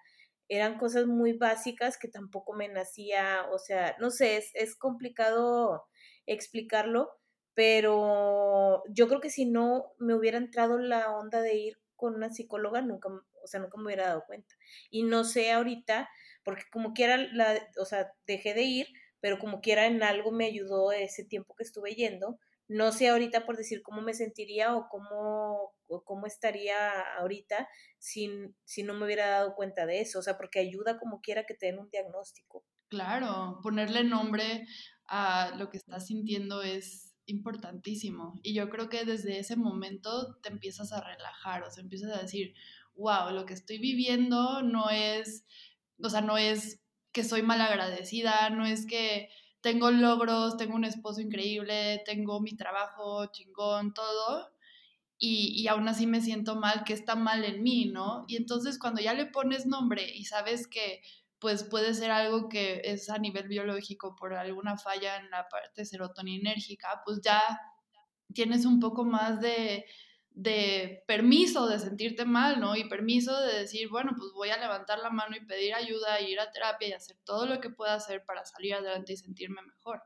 [0.50, 5.86] eran cosas muy básicas que tampoco me nacía, o sea, no sé, es, es complicado
[6.26, 7.10] explicarlo,
[7.54, 12.30] pero yo creo que si no me hubiera entrado la onda de ir con una
[12.32, 14.56] psicóloga, nunca, o sea, nunca me hubiera dado cuenta.
[14.90, 16.10] Y no sé ahorita,
[16.44, 18.88] porque como quiera, la, o sea, dejé de ir,
[19.20, 23.46] pero como quiera en algo me ayudó ese tiempo que estuve yendo, no sé ahorita
[23.46, 25.74] por decir cómo me sentiría o cómo,
[26.06, 27.68] cómo estaría ahorita
[28.00, 28.30] si,
[28.64, 31.54] si no me hubiera dado cuenta de eso, o sea, porque ayuda como quiera que
[31.54, 32.66] te den un diagnóstico.
[32.90, 34.66] Claro, ponerle nombre
[35.08, 38.40] a lo que estás sintiendo es importantísimo.
[38.44, 42.22] Y yo creo que desde ese momento te empiezas a relajar, o sea, empiezas a
[42.22, 42.54] decir,
[42.96, 45.46] wow, lo que estoy viviendo no es,
[46.04, 49.30] o sea, no es que soy mal agradecida, no es que
[49.62, 54.52] tengo logros, tengo un esposo increíble, tengo mi trabajo chingón, todo,
[55.18, 58.26] y, y, aún así me siento mal, que está mal en mí, ¿no?
[58.28, 61.02] Y entonces cuando ya le pones nombre y sabes que
[61.40, 65.84] pues puede ser algo que es a nivel biológico por alguna falla en la parte
[65.86, 67.42] serotoninérgica, pues ya
[68.34, 69.86] tienes un poco más de,
[70.34, 72.76] de permiso de sentirte mal, ¿no?
[72.76, 76.40] Y permiso de decir, bueno, pues voy a levantar la mano y pedir ayuda, ir
[76.40, 80.02] a terapia y hacer todo lo que pueda hacer para salir adelante y sentirme mejor.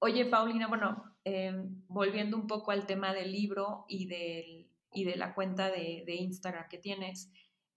[0.00, 5.16] Oye, Paulina, bueno, em, volviendo un poco al tema del libro y, del, y de
[5.16, 7.30] la cuenta de, de Instagram que tienes,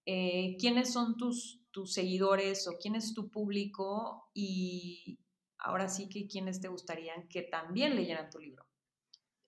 [0.05, 4.29] eh, ¿quiénes son tus, tus seguidores o quién es tu público?
[4.33, 5.19] Y
[5.57, 8.65] ahora sí que quiénes te gustarían que también leyeran tu libro.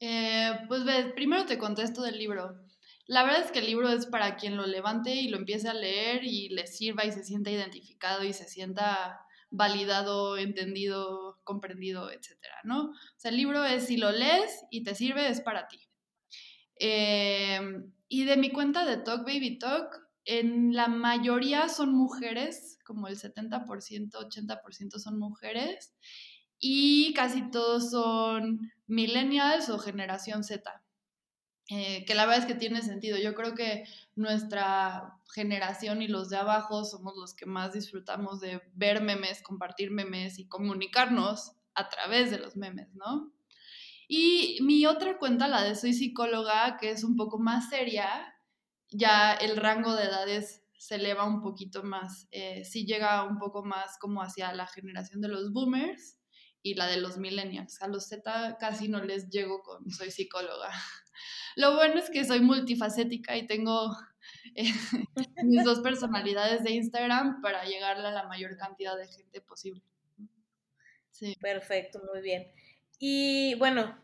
[0.06, 2.60] Eh, pues ves, primero te contesto del libro.
[3.08, 5.74] La verdad es que el libro es para quien lo levante y lo empiece a
[5.74, 12.56] leer y le sirva y se sienta identificado y se sienta validado, entendido, comprendido, etcétera,
[12.66, 12.88] ¿no?
[12.88, 15.80] O sea, el libro es si lo lees y te sirve, es para ti.
[16.76, 19.88] Em, y de mi cuenta de Talk Baby Talk,
[20.26, 25.94] en la mayoría son mujeres, como el 70%, 80% son mujeres
[26.65, 30.82] y casi todos son millennials o generación Z.
[31.69, 33.17] Eh, que la verdad es que tiene sentido.
[33.17, 33.84] Yo creo que
[34.15, 39.91] nuestra generación y los de abajo somos los que más disfrutamos de ver memes, compartir
[39.91, 43.34] memes y comunicarnos a través de los memes, ¿no?
[44.08, 48.36] Y mi otra cuenta, la de Soy psicóloga, que es un poco más seria,
[48.89, 53.65] ya el rango de edades se eleva un poquito más, eh, sí llega un poco
[53.65, 56.23] más como hacia la generación de los boomers
[56.63, 57.82] y la de los millennials.
[57.82, 60.71] A los Z casi no les llego con soy psicóloga.
[61.56, 63.95] Lo bueno es que soy multifacética y tengo
[64.56, 64.71] eh,
[65.43, 69.84] mis dos personalidades de Instagram para llegarle a la mayor cantidad de gente posible.
[71.12, 71.38] Sí.
[71.39, 72.52] Perfecto, muy bien.
[72.97, 74.02] Y bueno,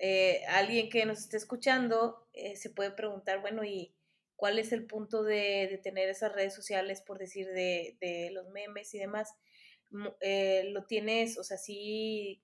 [0.00, 3.92] eh, alguien que nos esté escuchando eh, se puede preguntar, bueno, ¿y
[4.36, 8.48] cuál es el punto de, de tener esas redes sociales, por decir, de, de los
[8.48, 9.34] memes y demás?
[10.20, 12.42] Eh, lo tienes, o sea, sí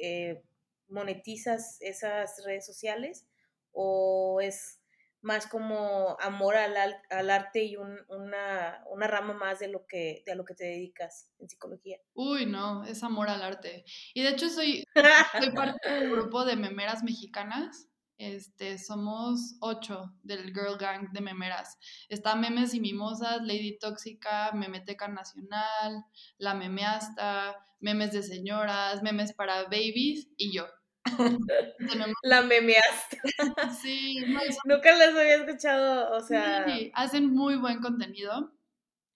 [0.00, 0.42] eh,
[0.88, 3.26] monetizas esas redes sociales
[3.72, 4.80] o es
[5.22, 6.76] más como amor al,
[7.10, 10.64] al arte y un, una, una, rama más de lo, que, de lo que te
[10.64, 11.98] dedicas en psicología.
[12.14, 13.84] Uy, no, es amor al arte.
[14.14, 14.84] Y de hecho soy,
[15.40, 21.78] soy parte del grupo de memeras mexicanas este, somos ocho del Girl Gang de memeras.
[22.08, 26.04] Está Memes y Mimosas, Lady Tóxica, Memeteca Nacional,
[26.38, 30.66] La Memeasta, Memes de Señoras, Memes para Babies y yo.
[32.22, 33.20] La memeaste.
[33.80, 34.18] Sí,
[34.64, 36.64] nunca las había escuchado, o sea.
[36.66, 38.52] Sí, hacen muy buen contenido.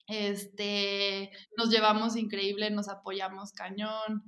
[0.06, 4.24] Este, nos llevamos increíble, nos apoyamos cañón.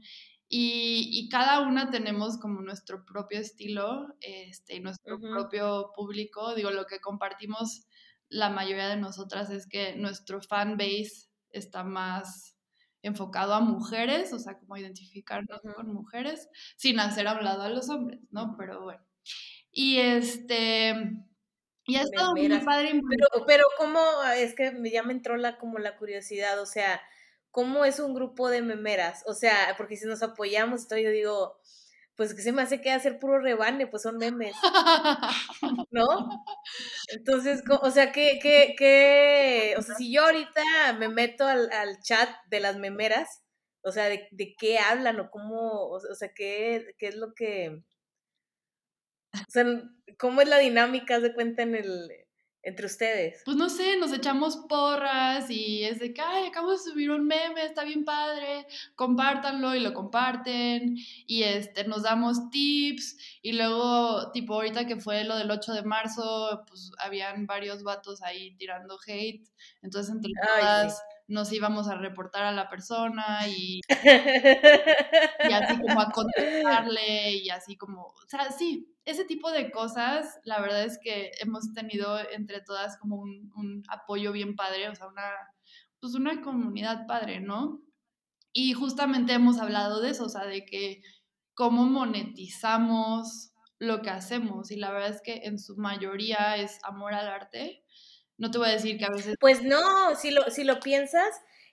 [0.55, 6.55] Y, y, cada una tenemos como nuestro propio estilo, este, nuestro propio público.
[6.55, 7.87] Digo, lo que compartimos
[8.29, 12.55] la mayoría de nosotras es que nuestro fan base está más
[13.01, 17.71] enfocado a mujeres, o sea, como identificarnos con mujeres, sin hacer a un lado a
[17.71, 18.55] los hombres, ¿no?
[18.59, 19.03] Pero bueno.
[19.71, 20.95] Y este...
[21.87, 22.91] Y ha estado muy padre.
[22.93, 24.01] Pero, pero ¿cómo?
[24.37, 27.01] Es que ya me entró la, como la curiosidad, o sea,
[27.53, 29.23] ¿cómo es un grupo de memeras?
[29.27, 31.57] O sea, porque si nos apoyamos, yo digo,
[32.17, 34.57] pues que se me hace que hacer puro rebane, pues son memes,
[35.91, 36.45] ¿no?
[37.09, 39.75] Entonces, o sea, ¿qué, qué, qué?
[39.79, 40.63] O sea, si yo ahorita
[40.99, 41.71] me meto al,
[42.03, 43.43] chat de las memeras,
[43.83, 47.83] o sea, de, de, qué hablan o cómo, o sea, qué, qué es lo que...
[49.35, 49.65] O sea,
[50.19, 52.11] ¿cómo es la dinámica, de cuenta, en el,
[52.63, 53.43] entre ustedes?
[53.45, 57.27] Pues no sé, nos echamos porras y es de que, ay, acabo de subir un
[57.27, 60.97] meme, está bien padre, compártanlo y lo comparten
[61.27, 65.83] y este, nos damos tips y luego, tipo, ahorita que fue lo del 8 de
[65.83, 69.49] marzo, pues habían varios vatos ahí tirando hate,
[69.83, 73.81] entonces entre todas nos íbamos a reportar a la persona y,
[75.49, 80.39] y así como a contestarle y así como, o sea, sí, ese tipo de cosas,
[80.45, 85.09] la verdad es que hemos tenido entre todas como un, apoyo bien padre, o sea,
[85.09, 85.31] una,
[86.01, 87.81] pues una comunidad padre, ¿no?
[88.53, 91.03] Y justamente hemos hablado de eso, o sea, de que
[91.55, 97.15] cómo monetizamos lo que hacemos y la verdad es que en su mayoría es amor
[97.15, 97.82] al arte.
[98.39, 99.37] No te voy a decir que a veces...
[99.41, 101.31] Pues no, si lo, si lo piensas,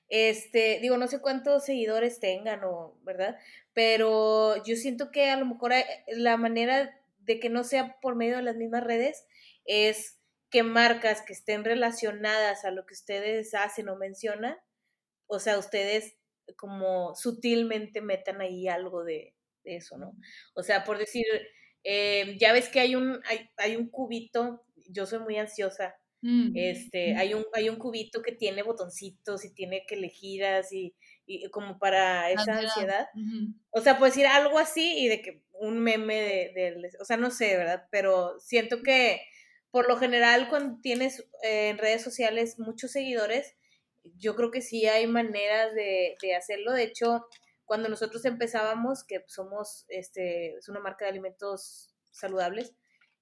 [0.09, 3.37] este, digo, no sé cuántos seguidores tengan o, ¿verdad?
[3.73, 5.73] Pero yo siento que a lo mejor
[6.07, 9.25] la manera de que no sea por medio de las mismas redes,
[9.65, 10.19] es
[10.49, 14.57] que marcas que estén relacionadas a lo que ustedes hacen o mencionan,
[15.27, 16.17] o sea, ustedes
[16.55, 20.15] como sutilmente metan ahí algo de, eso, ¿no?
[20.55, 21.25] O sea, por decir,
[21.83, 23.21] eh, ya ves que hay un,
[23.57, 28.31] hay, un cubito, yo soy muy ansiosa, mm, este, hay un, hay un cubito que
[28.31, 33.07] tiene botoncitos y tiene que elegir así, y como para esa ansiedad.
[33.69, 36.15] O sea, puedes decir algo así y de que un meme
[36.55, 37.87] de, o sea, no sé, ¿verdad?
[37.91, 39.21] Pero siento que
[39.71, 43.55] por lo general cuando tienes eh, en redes sociales muchos seguidores,
[44.17, 46.73] yo creo que sí hay maneras de, hacerlo.
[46.73, 47.25] De hecho,
[47.65, 52.73] cuando nosotros empezábamos, que somos, este, es una marca de alimentos saludables,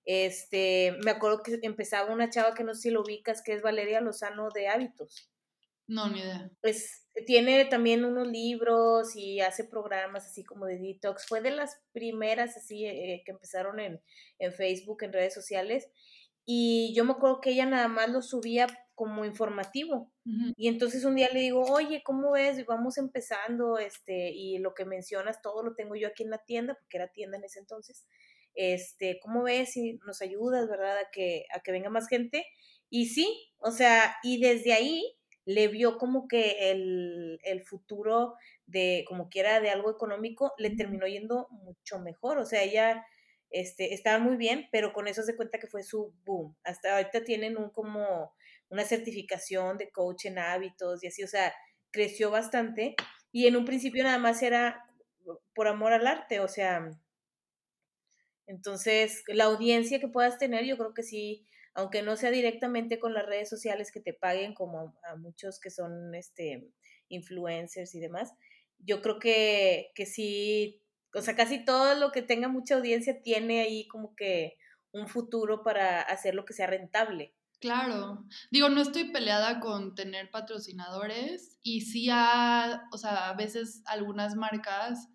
[0.08, 3.62] este, me acuerdo que empezaba una chava que no sé si lo ubicas, que es
[3.62, 5.30] Valeria Lozano de Hábitos.
[5.86, 6.50] No, ni idea.
[6.62, 11.28] Pues tiene también unos libros y hace programas así como de detox.
[11.28, 14.02] Fue de las primeras así eh, que empezaron en,
[14.54, 15.89] Facebook, en redes sociales.
[16.46, 20.10] Y yo me acuerdo que ella nada más lo subía como informativo.
[20.56, 22.65] Y entonces un día le digo, oye, ¿cómo ves?
[22.65, 26.76] Vamos empezando, este, y lo que mencionas, todo lo tengo yo aquí en la tienda,
[26.76, 28.08] porque era tienda en ese entonces.
[28.58, 29.74] Este, ¿cómo ves?
[29.74, 30.98] Si nos ayudas, ¿verdad?
[30.98, 32.46] A que, a que venga más gente.
[32.89, 35.04] Y sí, o sea, y desde ahí
[35.46, 38.34] le vio como que el, futuro
[38.65, 42.39] de, como quiera, de algo económico, le terminó yendo mucho mejor.
[42.39, 43.06] O sea, ella
[43.52, 46.58] este, estaba muy bien, pero con eso se cuenta que fue su boom.
[46.63, 48.34] Hasta ahorita tienen un como
[48.70, 51.54] una certificación de coach en hábitos y así, o sea,
[51.91, 52.96] creció bastante.
[53.32, 54.84] Y en un principio nada más era
[55.54, 56.91] por amor al arte, o sea,
[58.48, 61.46] entonces la audiencia que puedas tener, yo creo que sí
[61.78, 65.70] aunque no sea directamente con las redes sociales que te paguen como a muchos que
[65.70, 66.68] son este
[67.08, 68.34] influencers y demás,
[68.80, 70.82] yo creo que, que sí,
[71.14, 74.58] o sea, casi todo lo que tenga mucha audiencia tiene ahí como que
[74.92, 77.36] un futuro para hacer lo que sea rentable.
[77.60, 83.84] Claro, digo, no estoy peleada con tener patrocinadores y sí, a, o sea, a veces
[83.86, 85.10] algunas marcas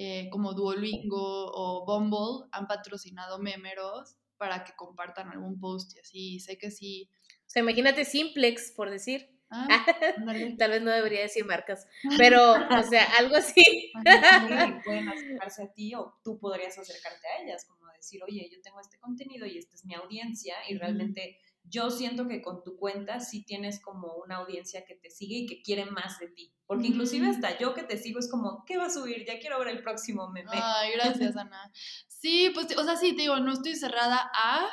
[0.00, 6.40] eh, como Duolingo o Bumble han patrocinado memeros para que compartan algún post y así.
[6.40, 7.10] Sé que sí.
[7.38, 9.37] O sea, imagínate Simplex, por decir.
[9.50, 9.66] Ah,
[10.58, 11.86] Tal vez no debería decir marcas,
[12.18, 13.92] pero, o sea, algo así.
[14.84, 18.80] pueden acercarse a ti o tú podrías acercarte a ellas, como decir, oye, yo tengo
[18.80, 23.20] este contenido y esta es mi audiencia y realmente yo siento que con tu cuenta
[23.20, 26.54] sí tienes como una audiencia que te sigue y que quiere más de ti.
[26.66, 27.30] Porque inclusive mm.
[27.30, 29.24] hasta yo que te sigo es como, ¿qué va a subir?
[29.26, 30.50] Ya quiero ver el próximo meme.
[30.52, 31.70] Ay, gracias, Ana.
[32.06, 34.68] Sí, pues, o sea, sí, te digo, no estoy cerrada a,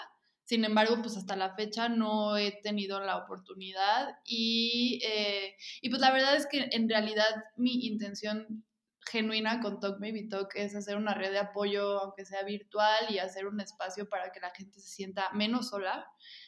[0.45, 5.99] sin embargo, pues hasta la fecha no he tenido la oportunidad y, eh, y pues
[5.99, 7.25] la verdad es que en realidad
[7.57, 8.63] mi intención
[9.11, 13.19] genuina con Talk Baby Talk es hacer una red de apoyo, aunque sea virtual, y
[13.19, 16.07] hacer un espacio para que la gente se sienta menos sola.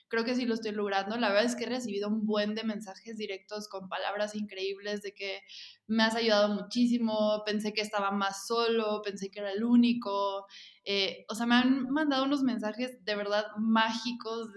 [0.09, 1.17] Creo que sí lo estoy logrando.
[1.17, 5.13] La verdad es que he recibido un buen de mensajes directos con palabras increíbles de
[5.13, 5.41] que
[5.87, 10.45] me has ayudado muchísimo, pensé que estaba más solo, pensé que era el único.
[10.85, 14.49] Eh, o sea, me han mandado unos mensajes de verdad mágicos,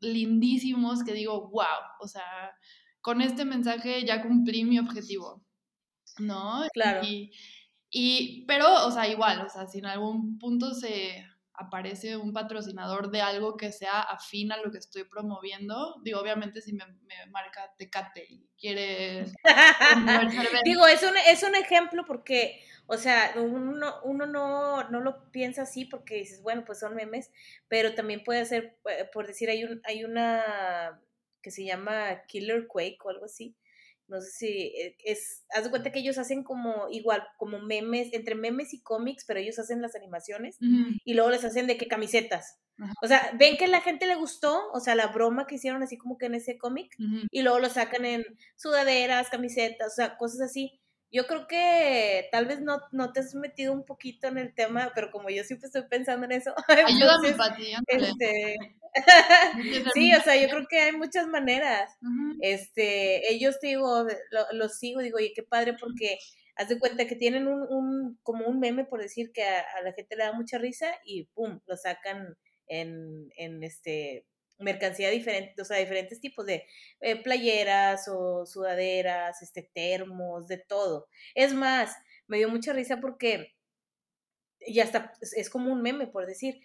[0.00, 1.64] lindísimos, que digo, wow,
[2.00, 2.52] o sea,
[3.00, 5.44] con este mensaje ya cumplí mi objetivo.
[6.18, 6.66] ¿no?
[6.72, 7.02] Claro.
[7.94, 13.10] Y, pero, o sea, igual, o sea, si en algún punto se aparece un patrocinador
[13.10, 16.84] de algo que sea afín a lo que estoy promoviendo, digo, obviamente si me,
[17.30, 19.26] marca Tecate y quiere...
[20.64, 25.62] digo, es un, es un ejemplo porque, o sea, uno, uno no, no, lo piensa
[25.62, 27.30] así porque dices, bueno, pues son memes,
[27.68, 31.00] pero también puede ser, eh, por decir, hay, un, hay una
[31.42, 33.56] que se llama Killer Quake o algo así,
[34.12, 38.12] no sé si eh, es, haz de cuenta que ellos hacen como igual, como memes,
[38.12, 41.88] entre memes y cómics, pero ellos hacen las animaciones y luego les hacen de que
[41.88, 42.58] camisetas.
[43.02, 45.96] O sea, ven que la gente le gustó, o sea, la broma que hicieron así
[45.96, 46.94] como que en ese cómic,
[47.30, 48.24] y luego lo sacan en
[48.56, 50.81] sudaderas, camisetas, o sea, cosas así.
[51.12, 54.92] Yo creo que tal vez no, no te has metido un poquito en el tema,
[54.94, 56.54] pero como yo siempre estoy pensando en eso.
[56.68, 57.74] Ayúdame, Pati.
[57.86, 58.56] Este,
[59.94, 61.90] sí, o sea, yo creo que hay muchas maneras.
[62.40, 64.06] Este, ellos te digo,
[64.52, 66.18] los sigo, digo, oye, qué padre porque
[66.56, 69.92] haz de cuenta que tienen un, un como un meme por decir que a, la
[69.92, 74.24] gente le da mucha risa y pum, lo sacan en, en este
[74.58, 76.66] mercancía diferente, o sea, diferentes tipos de
[77.00, 81.08] eh, playeras o sudaderas, este, termos, de todo.
[81.34, 83.54] Es más, me dio mucha risa porque
[84.66, 86.60] ya está, es como un meme, por decir.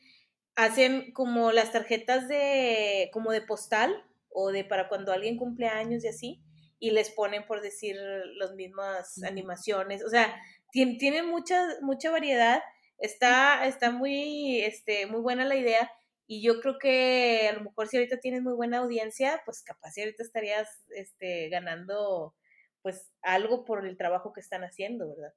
[0.56, 6.04] Hacen como las tarjetas de, como de postal o de para cuando alguien cumple años
[6.04, 6.44] y así,
[6.80, 7.96] y les ponen, por decir,
[8.38, 10.04] las mismas animaciones.
[10.04, 10.36] O sea,
[10.72, 12.62] tienen mucha, mucha variedad.
[13.00, 15.92] Está, está muy, este, muy buena la idea
[16.28, 19.92] y yo creo que a lo mejor si ahorita tienes muy buena audiencia, pues capaz
[19.92, 22.36] si ahorita estarías este, ganando
[22.82, 25.34] pues algo por el trabajo que están haciendo, ¿verdad?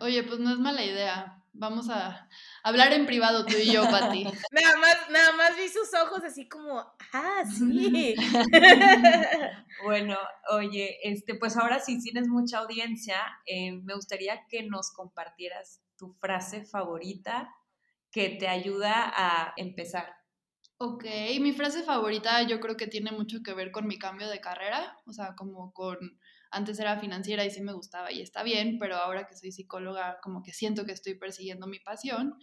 [0.00, 1.42] Oye, pues no es mala idea.
[1.52, 2.28] Vamos a
[2.62, 4.24] hablar en privado tú y yo, Pati.
[4.52, 6.78] nada más, nada más vi sus ojos así como,
[7.12, 8.14] ah, sí.
[9.84, 10.16] bueno,
[10.50, 16.12] oye, este, pues ahora sí tienes mucha audiencia, eh, me gustaría que nos compartieras tu
[16.14, 17.48] frase favorita
[18.10, 20.21] que te ayuda a empezar.
[20.84, 21.04] Ok,
[21.40, 24.98] mi frase favorita yo creo que tiene mucho que ver con mi cambio de carrera,
[25.06, 26.18] o sea, como con,
[26.50, 30.18] antes era financiera y sí me gustaba y está bien, pero ahora que soy psicóloga
[30.24, 32.34] como que siento que estoy persiguiendo mi pasión.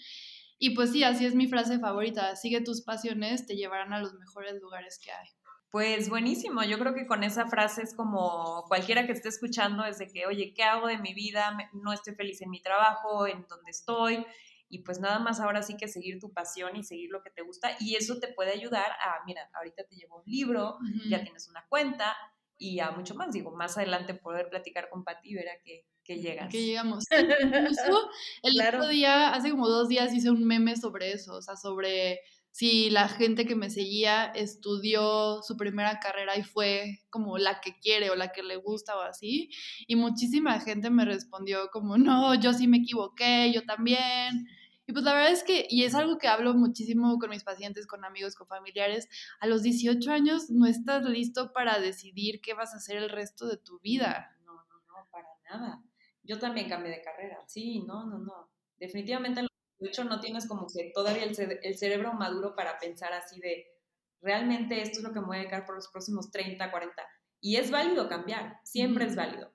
[0.58, 4.14] Y pues sí, así es mi frase favorita, sigue tus pasiones, te llevarán a los
[4.14, 5.28] mejores lugares que hay.
[5.70, 9.98] Pues buenísimo, yo creo que con esa frase es como cualquiera que esté escuchando es
[9.98, 11.58] de que, oye, ¿qué hago de mi vida?
[11.74, 14.26] No estoy feliz en mi trabajo, en donde estoy,
[14.70, 17.42] y pues nada más ahora sí que seguir tu pasión y seguir lo que te
[17.42, 20.78] gusta y eso te puede ayudar a, mira, ahorita te llevo un libro,
[21.10, 22.16] ya tienes una cuenta
[22.58, 25.86] y a mucho más, digo, más adelante poder platicar con Pati y ver a qué,
[26.16, 26.50] llegas.
[26.50, 27.06] Que llegamos.
[27.12, 28.10] Incluso
[28.44, 32.20] el otro día, hace como dos días hice un meme sobre eso, o sea, sobre
[32.52, 37.80] si la gente que me seguía estudió su primera carrera y fue como la que
[37.80, 39.52] quiere o la que le gusta o así.
[39.88, 44.48] Y muchísima gente me respondió como, no, yo sí me equivoqué, yo también.
[44.90, 47.86] Y pues la verdad es que, y es algo que hablo muchísimo con mis pacientes,
[47.86, 49.08] con amigos, con familiares,
[49.40, 53.46] a los 18 años no estás listo para decidir qué vas a hacer el resto
[53.48, 54.36] de tu vida.
[54.46, 55.84] No, no, no, para nada.
[56.24, 58.52] Yo también cambié de carrera, sí, no, no, no.
[58.80, 59.42] Definitivamente,
[59.78, 63.68] de hecho, no tienes como que todavía el, cerebro maduro para pensar así de,
[64.24, 67.04] realmente esto es lo que me voy a dedicar por los próximos 30, 40.
[67.42, 69.54] Y es válido cambiar, siempre es válido.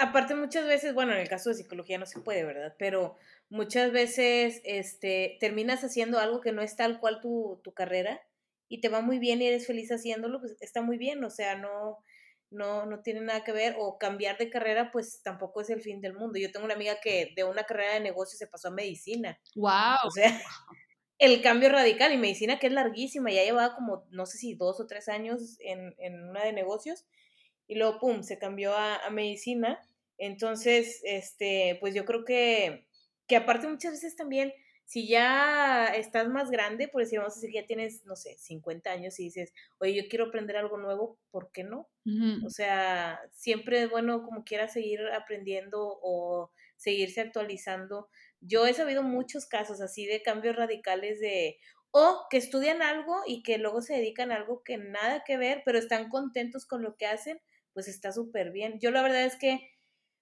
[0.00, 2.76] Aparte, muchas veces, bueno, en el caso de psicología no se puede, ¿verdad?
[2.78, 3.16] Pero
[3.50, 8.20] muchas veces este, terminas haciendo algo que no es tal cual tu, tu carrera
[8.68, 11.56] y te va muy bien y eres feliz haciéndolo, pues está muy bien, o sea,
[11.56, 11.98] no,
[12.50, 16.00] no, no tiene nada que ver, o cambiar de carrera, pues tampoco es el fin
[16.00, 16.38] del mundo.
[16.38, 19.40] Yo tengo una amiga que de una carrera de negocios se pasó a medicina.
[19.54, 19.96] ¡Wow!
[20.06, 20.26] O sea,
[21.18, 24.80] el cambio radical y medicina que es larguísima, ya llevaba como, no sé si dos
[24.80, 27.06] o tres años en, en una de negocios,
[27.66, 29.78] y luego, pum, se cambió a, a medicina.
[30.16, 32.87] Entonces, este, pues yo creo que
[33.28, 34.52] que aparte muchas veces también,
[34.84, 38.36] si ya estás más grande, por decir, vamos a decir que ya tienes, no sé,
[38.38, 41.90] 50 años y dices, oye, yo quiero aprender algo nuevo, ¿por qué no?
[42.40, 48.08] O sea, siempre es bueno como quiera seguir aprendiendo o seguirse actualizando.
[48.40, 51.58] Yo he sabido muchos casos así de cambios radicales de,
[51.90, 55.62] o que estudian algo y que luego se dedican a algo que nada que ver,
[55.64, 57.40] pero están contentos con lo que hacen,
[57.72, 58.78] pues está súper bien.
[58.80, 59.70] Yo la verdad es que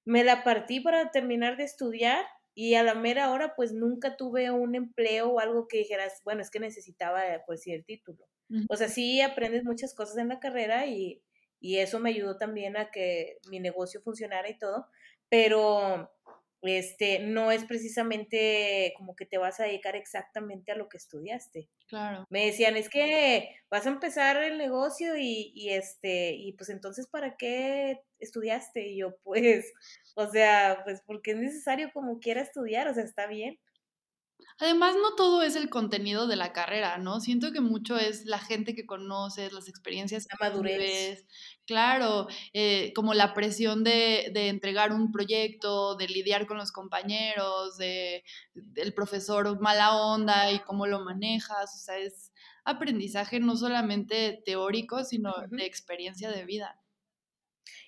[0.05, 2.25] me la partí para terminar de estudiar
[2.57, 6.41] y a la mera hora pues nunca tuve un empleo o algo que dijeras, bueno,
[6.41, 8.27] es que necesitaba pues sí el título.
[8.71, 11.23] O sea, sí aprendes muchas cosas en la carrera y,
[11.61, 14.89] y eso me ayudó también a que mi negocio funcionara y todo,
[15.29, 16.11] pero
[16.69, 21.69] este, no es precisamente como que te vas a dedicar exactamente a lo que estudiaste.
[21.87, 22.27] Claro.
[22.31, 27.07] Me decían, es que vas a empezar el negocio y, y este, y pues entonces,
[27.07, 28.89] ¿para qué estudiaste?
[28.89, 29.73] Y yo, pues,
[30.15, 33.59] o sea, pues porque es necesario como quiera estudiar, o sea, está bien.
[34.59, 37.21] Además, no todo es el contenido de la carrera, ¿no?
[37.21, 40.27] Siento que mucho es la gente que conoces, las experiencias.
[40.31, 41.27] La madurez.
[41.67, 47.77] Claro, eh, como la presión de, de, entregar un proyecto, de lidiar con los compañeros,
[47.77, 48.25] de,
[48.55, 51.75] del profesor mala onda y cómo lo manejas.
[51.75, 52.33] O sea, es
[52.65, 56.81] aprendizaje no solamente teórico, sino de experiencia de vida.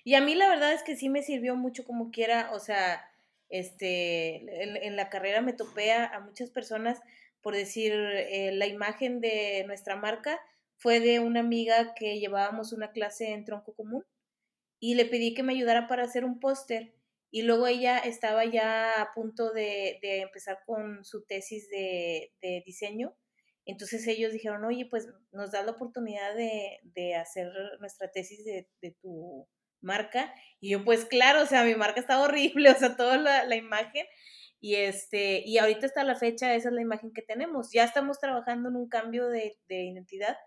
[0.03, 3.08] Y a mí la verdad es que sí me sirvió mucho como quiera, o sea,
[3.49, 6.99] este, en, la carrera me topé a, muchas personas,
[7.41, 10.39] por decir, eh, la imagen de nuestra marca
[10.77, 14.05] fue de una amiga que llevábamos una clase en tronco común
[14.79, 16.93] y le pedí que me ayudara para hacer un póster
[17.31, 22.31] y luego ella estaba ya a punto de, empezar con su tesis de,
[22.65, 23.15] diseño.
[23.65, 28.91] Entonces ellos dijeron, oye, pues nos da la oportunidad de, hacer nuestra tesis de, de
[29.01, 29.47] tu
[29.81, 30.33] marca.
[30.59, 34.05] Y yo, pues claro, o sea, mi marca está horrible, o sea, toda la, imagen.
[34.61, 37.71] Y, este, y ahorita hasta la fecha, esa es la imagen que tenemos.
[37.71, 40.37] Ya estamos trabajando en un cambio de, identidad,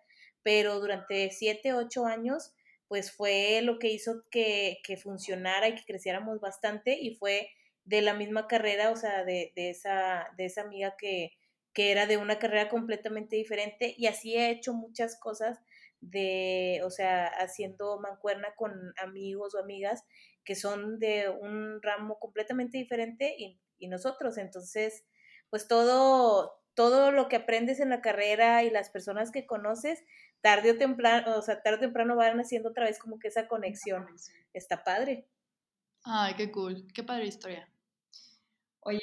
[0.42, 2.52] pero durante siete, ocho años,
[2.88, 7.48] pues fue lo que hizo que, que, funcionara y que creciéramos bastante y fue
[7.84, 11.30] de la misma carrera, o sea, de, de, esa, de esa amiga que,
[11.72, 15.58] que era de una carrera completamente diferente y así he hecho muchas cosas
[16.02, 20.04] de, o sea, haciendo mancuerna con amigos o amigas
[20.44, 24.38] que son de un ramo completamente diferente y, nosotros.
[24.38, 25.04] Entonces,
[25.50, 30.04] pues todo, todo lo que aprendes en la carrera y las personas que conoces,
[30.40, 33.48] tarde o temprano, o sea, tarde o temprano van haciendo otra vez como que esa
[33.48, 34.06] conexión.
[34.52, 35.26] Está padre.
[36.04, 37.68] Ay, qué cool, qué padre historia.
[38.82, 39.00] Oye,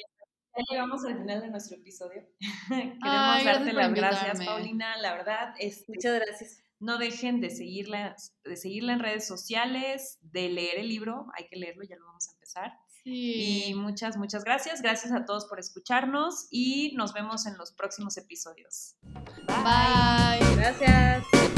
[0.56, 2.26] ya llegamos al final de nuestro episodio.
[2.68, 4.96] Queremos darte las gracias, Paulina.
[4.96, 6.69] La verdad, es este, muchas gracias.
[6.80, 11.56] No dejen de seguirla, de seguirla en redes sociales, de leer el libro, hay que
[11.56, 12.72] leerlo, ya lo vamos a empezar.
[13.04, 14.82] Y muchas, muchas gracias.
[14.82, 18.96] Gracias a todos por escucharnos y nos vemos en los próximos episodios.
[19.46, 20.56] Bye.
[20.56, 21.49] Gracias.